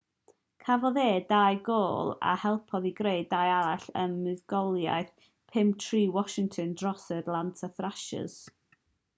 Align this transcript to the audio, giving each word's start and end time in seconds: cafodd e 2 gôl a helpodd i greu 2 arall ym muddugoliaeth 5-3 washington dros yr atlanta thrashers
cafodd 0.67 0.95
e 1.01 1.09
2 1.31 1.57
gôl 1.67 2.09
a 2.29 2.31
helpodd 2.45 2.87
i 2.91 2.91
greu 3.01 3.21
2 3.33 3.51
arall 3.57 3.85
ym 4.05 4.15
muddugoliaeth 4.23 5.29
5-3 5.59 6.03
washington 6.17 6.73
dros 6.85 7.09
yr 7.19 7.23
atlanta 7.27 7.71
thrashers 7.79 8.41